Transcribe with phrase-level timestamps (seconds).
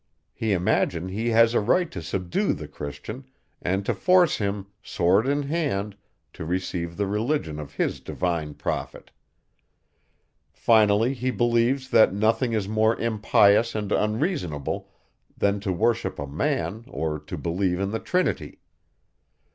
[0.33, 3.25] He imagines he has a right to subdue the Christian,
[3.61, 5.95] and to force him, sword in hand,
[6.33, 9.11] to receive the religion of his divine prophet.
[10.51, 14.89] Finally, he believes, that nothing is more impious and unreasonable,
[15.37, 18.57] than to worship a man, or to believe in the Trinity.